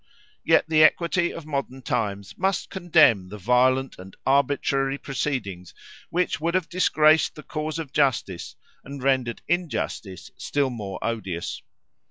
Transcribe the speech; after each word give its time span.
Yet 0.43 0.65
the 0.67 0.81
equity 0.81 1.31
of 1.31 1.45
modern 1.45 1.83
times 1.83 2.35
must 2.35 2.71
condemn 2.71 3.29
the 3.29 3.37
violent 3.37 3.99
and 3.99 4.15
arbitrary 4.25 4.97
proceedings, 4.97 5.75
which 6.09 6.41
would 6.41 6.55
have 6.55 6.67
disgraced 6.67 7.35
the 7.35 7.43
cause 7.43 7.77
of 7.77 7.93
justice, 7.93 8.55
and 8.83 9.03
rendered 9.03 9.43
injustice 9.47 10.31
still 10.37 10.71
more 10.71 10.97
odious. 11.03 11.61